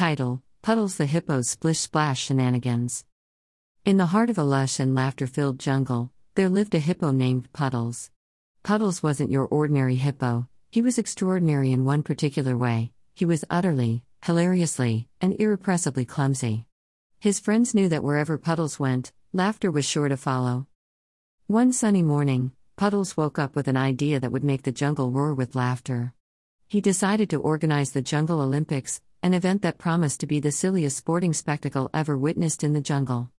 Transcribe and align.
Title 0.00 0.42
Puddles 0.62 0.96
the 0.96 1.04
Hippo's 1.04 1.50
Splish 1.50 1.78
Splash 1.78 2.24
Shenanigans. 2.24 3.04
In 3.84 3.98
the 3.98 4.06
heart 4.06 4.30
of 4.30 4.38
a 4.38 4.42
lush 4.42 4.80
and 4.80 4.94
laughter 4.94 5.26
filled 5.26 5.58
jungle, 5.58 6.10
there 6.36 6.48
lived 6.48 6.74
a 6.74 6.78
hippo 6.78 7.10
named 7.10 7.52
Puddles. 7.52 8.10
Puddles 8.62 9.02
wasn't 9.02 9.30
your 9.30 9.44
ordinary 9.44 9.96
hippo, 9.96 10.48
he 10.70 10.80
was 10.80 10.96
extraordinary 10.96 11.70
in 11.70 11.84
one 11.84 12.02
particular 12.02 12.56
way 12.56 12.92
he 13.14 13.26
was 13.26 13.44
utterly, 13.50 14.02
hilariously, 14.24 15.06
and 15.20 15.38
irrepressibly 15.38 16.06
clumsy. 16.06 16.64
His 17.18 17.38
friends 17.38 17.74
knew 17.74 17.90
that 17.90 18.02
wherever 18.02 18.38
Puddles 18.38 18.80
went, 18.80 19.12
laughter 19.34 19.70
was 19.70 19.84
sure 19.84 20.08
to 20.08 20.16
follow. 20.16 20.66
One 21.46 21.74
sunny 21.74 22.02
morning, 22.02 22.52
Puddles 22.76 23.18
woke 23.18 23.38
up 23.38 23.54
with 23.54 23.68
an 23.68 23.76
idea 23.76 24.18
that 24.18 24.32
would 24.32 24.44
make 24.44 24.62
the 24.62 24.72
jungle 24.72 25.10
roar 25.10 25.34
with 25.34 25.54
laughter. 25.54 26.14
He 26.68 26.80
decided 26.80 27.28
to 27.28 27.40
organize 27.42 27.90
the 27.90 28.00
Jungle 28.00 28.40
Olympics, 28.40 29.02
an 29.22 29.34
event 29.34 29.60
that 29.62 29.78
promised 29.78 30.20
to 30.20 30.26
be 30.26 30.40
the 30.40 30.50
silliest 30.50 30.96
sporting 30.96 31.32
spectacle 31.34 31.90
ever 31.92 32.16
witnessed 32.16 32.64
in 32.64 32.72
the 32.72 32.80
jungle. 32.80 33.30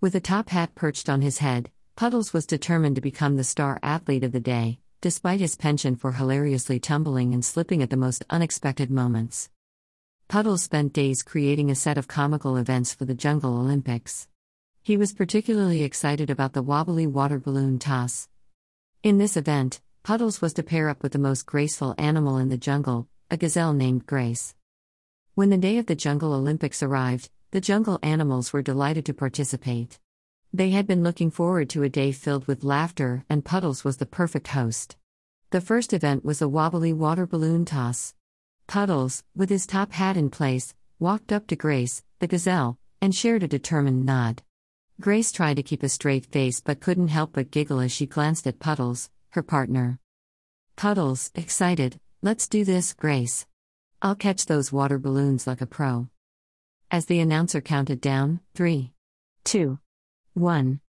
With 0.00 0.14
a 0.14 0.20
top 0.20 0.48
hat 0.48 0.74
perched 0.74 1.08
on 1.08 1.20
his 1.20 1.38
head, 1.38 1.70
Puddles 1.94 2.32
was 2.32 2.46
determined 2.46 2.96
to 2.96 3.02
become 3.02 3.36
the 3.36 3.44
star 3.44 3.78
athlete 3.82 4.24
of 4.24 4.32
the 4.32 4.40
day, 4.40 4.80
despite 5.00 5.40
his 5.40 5.56
penchant 5.56 6.00
for 6.00 6.12
hilariously 6.12 6.80
tumbling 6.80 7.34
and 7.34 7.44
slipping 7.44 7.82
at 7.82 7.90
the 7.90 7.96
most 7.96 8.24
unexpected 8.30 8.90
moments. 8.90 9.50
Puddles 10.28 10.62
spent 10.62 10.92
days 10.92 11.22
creating 11.22 11.70
a 11.70 11.74
set 11.74 11.98
of 11.98 12.08
comical 12.08 12.56
events 12.56 12.94
for 12.94 13.04
the 13.04 13.14
Jungle 13.14 13.58
Olympics. 13.58 14.28
He 14.82 14.96
was 14.96 15.12
particularly 15.12 15.82
excited 15.82 16.30
about 16.30 16.52
the 16.52 16.62
wobbly 16.62 17.06
water 17.06 17.38
balloon 17.38 17.78
toss. 17.78 18.28
In 19.02 19.18
this 19.18 19.36
event, 19.36 19.80
Puddles 20.02 20.40
was 20.40 20.52
to 20.54 20.62
pair 20.62 20.88
up 20.88 21.02
with 21.02 21.12
the 21.12 21.18
most 21.18 21.46
graceful 21.46 21.94
animal 21.98 22.38
in 22.38 22.48
the 22.48 22.56
jungle, 22.56 23.08
a 23.30 23.36
gazelle 23.36 23.72
named 23.72 24.06
Grace. 24.06 24.54
When 25.36 25.50
the 25.50 25.58
day 25.58 25.76
of 25.76 25.84
the 25.84 25.94
Jungle 25.94 26.32
Olympics 26.32 26.82
arrived, 26.82 27.28
the 27.50 27.60
jungle 27.60 27.98
animals 28.02 28.54
were 28.54 28.62
delighted 28.62 29.04
to 29.04 29.12
participate. 29.12 29.98
They 30.50 30.70
had 30.70 30.86
been 30.86 31.02
looking 31.02 31.30
forward 31.30 31.68
to 31.70 31.82
a 31.82 31.90
day 31.90 32.12
filled 32.12 32.46
with 32.46 32.64
laughter, 32.64 33.22
and 33.28 33.44
Puddles 33.44 33.84
was 33.84 33.98
the 33.98 34.06
perfect 34.06 34.48
host. 34.48 34.96
The 35.50 35.60
first 35.60 35.92
event 35.92 36.24
was 36.24 36.40
a 36.40 36.48
wobbly 36.48 36.94
water 36.94 37.26
balloon 37.26 37.66
toss. 37.66 38.14
Puddles, 38.66 39.24
with 39.34 39.50
his 39.50 39.66
top 39.66 39.92
hat 39.92 40.16
in 40.16 40.30
place, 40.30 40.74
walked 40.98 41.30
up 41.30 41.46
to 41.48 41.54
Grace, 41.54 42.02
the 42.18 42.26
gazelle, 42.26 42.78
and 43.02 43.14
shared 43.14 43.42
a 43.42 43.46
determined 43.46 44.06
nod. 44.06 44.42
Grace 45.02 45.32
tried 45.32 45.56
to 45.56 45.62
keep 45.62 45.82
a 45.82 45.90
straight 45.90 46.24
face 46.24 46.62
but 46.62 46.80
couldn't 46.80 47.08
help 47.08 47.34
but 47.34 47.50
giggle 47.50 47.80
as 47.80 47.92
she 47.92 48.06
glanced 48.06 48.46
at 48.46 48.58
Puddles, 48.58 49.10
her 49.32 49.42
partner. 49.42 49.98
Puddles, 50.76 51.30
excited, 51.34 52.00
let's 52.22 52.48
do 52.48 52.64
this, 52.64 52.94
Grace. 52.94 53.44
I'll 54.02 54.14
catch 54.14 54.44
those 54.44 54.70
water 54.70 54.98
balloons 54.98 55.46
like 55.46 55.62
a 55.62 55.66
pro. 55.66 56.08
As 56.90 57.06
the 57.06 57.20
announcer 57.20 57.60
counted 57.60 58.00
down, 58.00 58.40
three, 58.54 58.92
two, 59.42 59.78
one, 60.34 60.80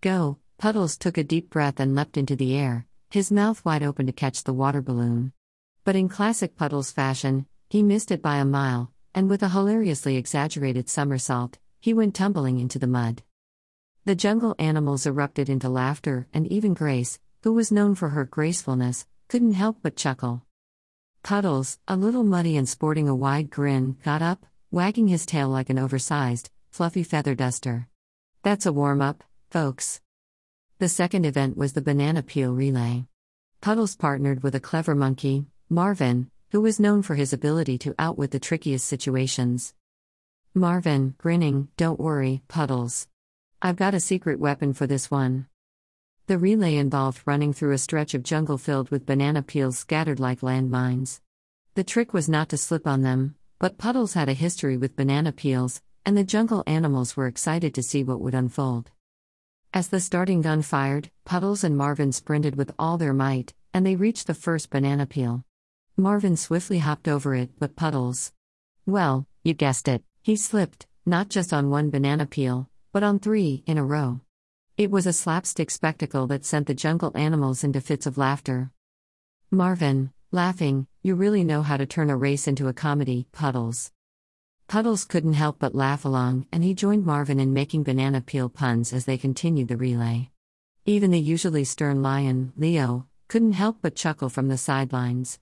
go, 0.00 0.38
Puddles 0.56 0.96
took 0.96 1.18
a 1.18 1.24
deep 1.24 1.50
breath 1.50 1.78
and 1.78 1.94
leapt 1.94 2.16
into 2.16 2.36
the 2.36 2.56
air, 2.56 2.86
his 3.10 3.30
mouth 3.30 3.62
wide 3.64 3.82
open 3.82 4.06
to 4.06 4.12
catch 4.12 4.44
the 4.44 4.54
water 4.54 4.80
balloon. 4.80 5.32
But 5.84 5.94
in 5.94 6.08
classic 6.08 6.56
Puddles 6.56 6.90
fashion, 6.90 7.46
he 7.68 7.82
missed 7.82 8.10
it 8.10 8.22
by 8.22 8.36
a 8.36 8.44
mile, 8.46 8.92
and 9.14 9.28
with 9.28 9.42
a 9.42 9.50
hilariously 9.50 10.16
exaggerated 10.16 10.88
somersault, 10.88 11.58
he 11.80 11.92
went 11.92 12.14
tumbling 12.14 12.58
into 12.60 12.78
the 12.78 12.86
mud. 12.86 13.22
The 14.06 14.14
jungle 14.14 14.54
animals 14.58 15.06
erupted 15.06 15.50
into 15.50 15.68
laughter, 15.68 16.28
and 16.32 16.46
even 16.46 16.72
Grace, 16.72 17.18
who 17.42 17.52
was 17.52 17.70
known 17.70 17.94
for 17.94 18.10
her 18.10 18.24
gracefulness, 18.24 19.06
couldn't 19.28 19.52
help 19.52 19.78
but 19.82 19.96
chuckle. 19.96 20.46
Puddles, 21.24 21.78
a 21.88 21.96
little 21.96 22.22
muddy 22.22 22.54
and 22.58 22.68
sporting 22.68 23.08
a 23.08 23.14
wide 23.14 23.48
grin, 23.48 23.96
got 24.04 24.20
up, 24.20 24.44
wagging 24.70 25.08
his 25.08 25.24
tail 25.24 25.48
like 25.48 25.70
an 25.70 25.78
oversized, 25.78 26.50
fluffy 26.70 27.02
feather 27.02 27.34
duster. 27.34 27.88
That's 28.42 28.66
a 28.66 28.72
warm 28.74 29.00
up, 29.00 29.24
folks. 29.50 30.02
The 30.80 30.88
second 30.90 31.24
event 31.24 31.56
was 31.56 31.72
the 31.72 31.80
banana 31.80 32.22
peel 32.22 32.52
relay. 32.52 33.06
Puddles 33.62 33.96
partnered 33.96 34.42
with 34.42 34.54
a 34.54 34.60
clever 34.60 34.94
monkey, 34.94 35.46
Marvin, 35.70 36.30
who 36.50 36.60
was 36.60 36.78
known 36.78 37.00
for 37.00 37.14
his 37.14 37.32
ability 37.32 37.78
to 37.78 37.94
outwit 37.98 38.30
the 38.30 38.38
trickiest 38.38 38.86
situations. 38.86 39.72
Marvin, 40.52 41.14
grinning, 41.16 41.68
don't 41.78 41.98
worry, 41.98 42.42
Puddles. 42.48 43.08
I've 43.62 43.76
got 43.76 43.94
a 43.94 43.98
secret 43.98 44.38
weapon 44.38 44.74
for 44.74 44.86
this 44.86 45.10
one. 45.10 45.46
The 46.26 46.38
relay 46.38 46.76
involved 46.76 47.20
running 47.26 47.52
through 47.52 47.72
a 47.72 47.78
stretch 47.78 48.14
of 48.14 48.22
jungle 48.22 48.56
filled 48.56 48.88
with 48.88 49.04
banana 49.04 49.42
peels 49.42 49.76
scattered 49.76 50.18
like 50.18 50.40
landmines. 50.40 51.20
The 51.74 51.84
trick 51.84 52.14
was 52.14 52.30
not 52.30 52.48
to 52.48 52.56
slip 52.56 52.86
on 52.86 53.02
them, 53.02 53.34
but 53.58 53.76
Puddles 53.76 54.14
had 54.14 54.30
a 54.30 54.32
history 54.32 54.78
with 54.78 54.96
banana 54.96 55.32
peels, 55.32 55.82
and 56.06 56.16
the 56.16 56.24
jungle 56.24 56.64
animals 56.66 57.14
were 57.14 57.26
excited 57.26 57.74
to 57.74 57.82
see 57.82 58.02
what 58.02 58.22
would 58.22 58.34
unfold. 58.34 58.90
As 59.74 59.88
the 59.88 60.00
starting 60.00 60.40
gun 60.40 60.62
fired, 60.62 61.10
Puddles 61.26 61.62
and 61.62 61.76
Marvin 61.76 62.10
sprinted 62.10 62.56
with 62.56 62.72
all 62.78 62.96
their 62.96 63.12
might, 63.12 63.52
and 63.74 63.84
they 63.84 63.96
reached 63.96 64.26
the 64.26 64.32
first 64.32 64.70
banana 64.70 65.04
peel. 65.04 65.44
Marvin 65.94 66.38
swiftly 66.38 66.78
hopped 66.78 67.06
over 67.06 67.34
it, 67.34 67.50
but 67.58 67.76
Puddles. 67.76 68.32
Well, 68.86 69.26
you 69.42 69.52
guessed 69.52 69.88
it, 69.88 70.02
he 70.22 70.36
slipped, 70.36 70.86
not 71.04 71.28
just 71.28 71.52
on 71.52 71.68
one 71.68 71.90
banana 71.90 72.24
peel, 72.24 72.70
but 72.92 73.02
on 73.02 73.18
three 73.18 73.62
in 73.66 73.76
a 73.76 73.84
row. 73.84 74.20
It 74.76 74.90
was 74.90 75.06
a 75.06 75.12
slapstick 75.12 75.70
spectacle 75.70 76.26
that 76.26 76.44
sent 76.44 76.66
the 76.66 76.74
jungle 76.74 77.12
animals 77.14 77.62
into 77.62 77.80
fits 77.80 78.06
of 78.06 78.18
laughter. 78.18 78.72
Marvin, 79.52 80.10
laughing, 80.32 80.88
you 81.00 81.14
really 81.14 81.44
know 81.44 81.62
how 81.62 81.76
to 81.76 81.86
turn 81.86 82.10
a 82.10 82.16
race 82.16 82.48
into 82.48 82.66
a 82.66 82.72
comedy, 82.72 83.28
Puddles. 83.30 83.92
Puddles 84.66 85.04
couldn't 85.04 85.34
help 85.34 85.60
but 85.60 85.76
laugh 85.76 86.04
along, 86.04 86.48
and 86.50 86.64
he 86.64 86.74
joined 86.74 87.06
Marvin 87.06 87.38
in 87.38 87.52
making 87.52 87.84
banana 87.84 88.20
peel 88.20 88.48
puns 88.48 88.92
as 88.92 89.04
they 89.04 89.16
continued 89.16 89.68
the 89.68 89.76
relay. 89.76 90.30
Even 90.84 91.12
the 91.12 91.20
usually 91.20 91.62
stern 91.62 92.02
lion, 92.02 92.52
Leo, 92.56 93.06
couldn't 93.28 93.52
help 93.52 93.78
but 93.80 93.94
chuckle 93.94 94.28
from 94.28 94.48
the 94.48 94.58
sidelines. 94.58 95.38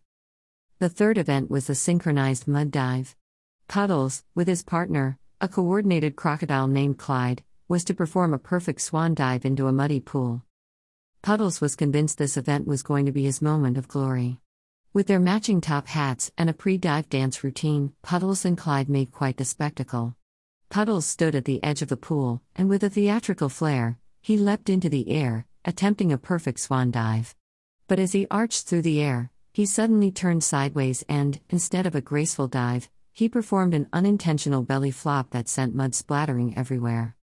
The 0.79 0.91
third 0.91 1.17
event 1.17 1.51
was 1.51 1.69
the 1.69 1.75
synchronized 1.75 2.47
mud 2.47 2.71
dive. 2.71 3.17
Puddles, 3.67 4.25
with 4.35 4.47
his 4.47 4.63
partner, 4.63 5.19
a 5.41 5.49
coordinated 5.49 6.17
crocodile 6.17 6.67
named 6.67 6.99
Clyde, 6.99 7.43
was 7.73 7.85
to 7.85 7.95
perform 7.95 8.35
a 8.35 8.39
perfect 8.39 8.83
swan 8.83 9.15
dive 9.15 9.47
into 9.47 9.67
a 9.67 9.73
muddy 9.73 9.99
pool. 9.99 10.43
Puddles 11.23 11.59
was 11.59 11.75
convinced 11.75 12.19
this 12.19 12.37
event 12.37 12.67
was 12.67 12.83
going 12.83 13.07
to 13.07 13.13
be 13.13 13.23
his 13.23 13.41
moment 13.41 13.79
of 13.79 13.89
glory. 13.89 14.39
With 14.93 15.07
their 15.07 15.19
matching 15.19 15.63
top 15.63 15.87
hats 15.87 16.31
and 16.37 16.51
a 16.51 16.53
pre 16.53 16.77
dive 16.77 17.09
dance 17.09 17.43
routine, 17.43 17.95
Puddles 18.03 18.45
and 18.45 18.59
Clyde 18.59 18.91
made 18.91 19.11
quite 19.11 19.39
the 19.39 19.47
spectacle. 19.47 20.15
Puddles 20.69 21.07
stood 21.07 21.35
at 21.35 21.47
the 21.47 21.65
edge 21.65 21.81
of 21.81 21.89
the 21.89 21.97
pool, 21.97 22.43
and 22.55 22.69
with 22.69 22.85
a 22.85 22.91
theatrical 22.91 23.49
flair, 23.49 23.99
he 24.21 24.37
leapt 24.37 24.69
into 24.69 24.91
the 24.91 25.09
air, 25.09 25.47
attempting 25.65 26.13
a 26.13 26.19
perfect 26.19 26.61
swan 26.61 26.91
dive. 26.91 27.35
But 27.89 27.99
as 27.99 28.13
he 28.13 28.27
arched 28.31 28.67
through 28.67 28.83
the 28.83 29.01
air, 29.01 29.31
he 29.55 29.65
suddenly 29.65 30.11
turned 30.11 30.45
sideways 30.45 31.05
and, 31.09 31.41
instead 31.49 31.87
of 31.87 31.95
a 31.95 32.03
graceful 32.03 32.49
dive, 32.49 32.91
he 33.15 33.31
performed 33.31 33.73
an 33.73 33.89
unintentional 33.95 34.63
belly 34.63 34.91
flop 34.91 35.31
that 35.31 35.49
sent 35.49 35.75
mud 35.75 35.95
splattering 35.95 36.55
everywhere. 36.55 37.17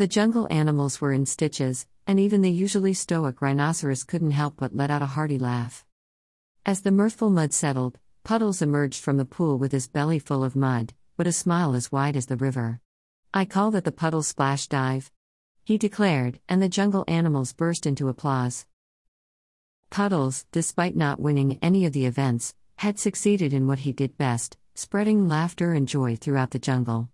The 0.00 0.06
jungle 0.06 0.48
animals 0.50 0.98
were 1.02 1.12
in 1.12 1.26
stitches, 1.26 1.86
and 2.06 2.18
even 2.18 2.40
the 2.40 2.50
usually 2.50 2.94
stoic 2.94 3.42
rhinoceros 3.42 4.02
couldn't 4.02 4.30
help 4.30 4.54
but 4.56 4.74
let 4.74 4.90
out 4.90 5.02
a 5.02 5.12
hearty 5.12 5.38
laugh. 5.38 5.84
As 6.64 6.80
the 6.80 6.90
mirthful 6.90 7.28
mud 7.28 7.52
settled, 7.52 7.98
Puddles 8.24 8.62
emerged 8.62 9.04
from 9.04 9.18
the 9.18 9.26
pool 9.26 9.58
with 9.58 9.72
his 9.72 9.88
belly 9.88 10.18
full 10.18 10.42
of 10.42 10.56
mud, 10.56 10.94
but 11.18 11.26
a 11.26 11.32
smile 11.32 11.74
as 11.74 11.92
wide 11.92 12.16
as 12.16 12.24
the 12.24 12.38
river. 12.38 12.80
I 13.34 13.44
call 13.44 13.70
that 13.72 13.84
the 13.84 13.92
Puddle 13.92 14.22
Splash 14.22 14.68
Dive. 14.68 15.10
He 15.64 15.76
declared, 15.76 16.40
and 16.48 16.62
the 16.62 16.70
jungle 16.70 17.04
animals 17.06 17.52
burst 17.52 17.84
into 17.84 18.08
applause. 18.08 18.64
Puddles, 19.90 20.46
despite 20.50 20.96
not 20.96 21.20
winning 21.20 21.58
any 21.60 21.84
of 21.84 21.92
the 21.92 22.06
events, 22.06 22.54
had 22.76 22.98
succeeded 22.98 23.52
in 23.52 23.66
what 23.66 23.80
he 23.80 23.92
did 23.92 24.16
best 24.16 24.56
spreading 24.74 25.28
laughter 25.28 25.74
and 25.74 25.86
joy 25.86 26.16
throughout 26.16 26.52
the 26.52 26.58
jungle. 26.58 27.10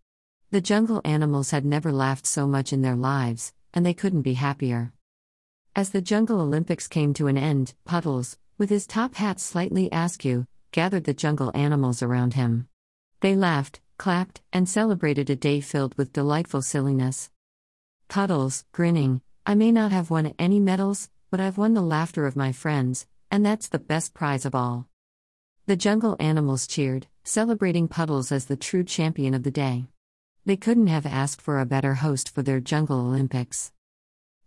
The 0.53 0.61
jungle 0.61 1.01
animals 1.05 1.51
had 1.51 1.65
never 1.65 1.91
laughed 1.91 2.25
so 2.25 2.47
much 2.47 2.73
in 2.73 2.83
their 2.83 2.95
lives, 2.95 3.53
and 3.75 3.85
they 3.85 3.93
couldn't 3.93 4.23
be 4.23 4.35
happier. 4.35 4.93
As 5.75 5.91
the 5.91 6.01
Jungle 6.01 6.41
Olympics 6.41 6.87
came 6.87 7.13
to 7.15 7.27
an 7.27 7.37
end, 7.37 7.75
Puddles, 7.85 8.39
with 8.57 8.71
his 8.71 8.87
top 8.87 9.17
hat 9.17 9.41
slightly 9.41 9.89
askew, 9.91 10.47
gathered 10.71 11.03
the 11.03 11.13
jungle 11.13 11.51
animals 11.55 12.01
around 12.01 12.35
him. 12.35 12.69
They 13.21 13.35
laughed, 13.35 13.81
clapped, 13.99 14.41
and 14.53 14.69
celebrated 14.69 15.29
a 15.31 15.37
day 15.37 15.61
filled 15.61 15.97
with 15.99 16.13
delightful 16.13 16.63
silliness. 16.63 17.29
Puddles, 18.07 18.65
grinning, 18.71 19.23
I 19.45 19.57
may 19.57 19.73
not 19.73 19.91
have 19.91 20.11
won 20.11 20.33
any 20.39 20.61
medals, 20.61 21.11
but 21.29 21.41
I've 21.41 21.59
won 21.59 21.75
the 21.75 21.83
laughter 21.83 22.25
of 22.25 22.37
my 22.37 22.53
friends, 22.53 23.07
and 23.33 23.45
that's 23.45 23.69
the 23.69 23.81
best 23.81 24.15
prize 24.15 24.47
of 24.47 24.55
all. 24.55 24.87
The 25.67 25.77
jungle 25.77 26.17
animals 26.21 26.69
cheered, 26.69 27.09
celebrating 27.25 27.89
Puddles 27.89 28.31
as 28.31 28.45
the 28.45 28.57
true 28.57 28.85
champion 28.85 29.35
of 29.35 29.43
the 29.43 29.51
day. 29.51 29.89
They 30.47 30.57
couldn't 30.57 30.87
have 30.87 31.07
asked 31.07 31.43
for 31.43 31.59
a 31.59 31.67
better 31.67 31.95
host 31.95 32.33
for 32.33 32.41
their 32.41 32.61
Jungle 32.61 33.01
Olympics. 33.01 33.73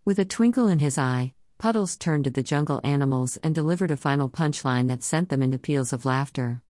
With 0.02 0.18
a 0.18 0.24
twinkle 0.24 0.66
in 0.66 0.78
his 0.78 0.96
eye, 0.96 1.34
Puddles 1.58 1.98
turned 1.98 2.24
to 2.24 2.30
the 2.30 2.42
jungle 2.42 2.80
animals 2.82 3.36
and 3.42 3.54
delivered 3.54 3.90
a 3.90 3.98
final 3.98 4.30
punchline 4.30 4.88
that 4.88 5.02
sent 5.02 5.28
them 5.28 5.42
into 5.42 5.58
peals 5.58 5.92
of 5.92 6.06
laughter. 6.06 6.62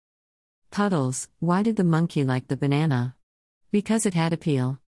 Puddles, 0.73 1.29
why 1.39 1.63
did 1.63 1.77
the 1.77 1.85
monkey 1.85 2.25
like 2.25 2.49
the 2.49 2.57
banana? 2.57 3.15
Because 3.71 4.05
it 4.05 4.15
had 4.15 4.33
appeal. 4.33 4.81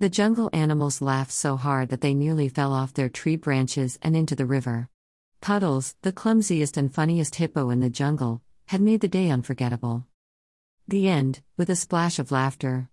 The 0.00 0.08
jungle 0.08 0.50
animals 0.52 1.00
laughed 1.00 1.30
so 1.30 1.56
hard 1.56 1.90
that 1.90 2.00
they 2.00 2.12
nearly 2.12 2.48
fell 2.48 2.72
off 2.72 2.94
their 2.94 3.08
tree 3.08 3.36
branches 3.36 4.00
and 4.02 4.16
into 4.16 4.34
the 4.34 4.46
river. 4.46 4.88
Puddles, 5.40 5.94
the 6.02 6.10
clumsiest 6.10 6.76
and 6.76 6.92
funniest 6.92 7.36
hippo 7.36 7.70
in 7.70 7.78
the 7.78 7.88
jungle, 7.88 8.42
had 8.66 8.80
made 8.80 9.00
the 9.00 9.06
day 9.06 9.30
unforgettable. 9.30 10.06
The 10.88 11.08
end, 11.08 11.42
with 11.56 11.70
a 11.70 11.76
splash 11.76 12.18
of 12.18 12.32
laughter. 12.32 12.90